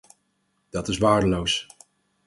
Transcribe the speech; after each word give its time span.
Dat 0.69 0.87
is 0.87 0.97
waardeloos. 0.97 1.67